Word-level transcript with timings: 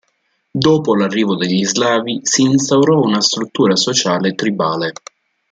Dopo 0.49 0.95
l'arrivo 0.95 1.35
degli 1.35 1.63
Slavi 1.63 2.21
si 2.23 2.41
instaurò 2.41 2.99
una 3.01 3.21
struttura 3.21 3.75
sociale 3.75 4.33
tribale. 4.33 4.93